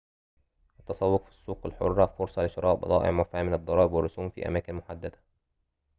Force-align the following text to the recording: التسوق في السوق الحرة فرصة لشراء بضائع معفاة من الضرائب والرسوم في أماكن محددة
التسوق 0.79 1.23
في 1.23 1.31
السوق 1.31 1.65
الحرة 1.65 2.05
فرصة 2.05 2.45
لشراء 2.45 2.75
بضائع 2.75 3.11
معفاة 3.11 3.43
من 3.43 3.53
الضرائب 3.53 3.91
والرسوم 3.91 4.29
في 4.29 4.47
أماكن 4.47 4.73
محددة 4.75 5.19